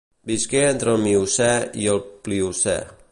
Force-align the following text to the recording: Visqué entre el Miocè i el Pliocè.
Visqué 0.29 0.63
entre 0.69 0.95
el 0.95 1.03
Miocè 1.03 1.51
i 1.85 1.87
el 1.93 2.03
Pliocè. 2.29 2.79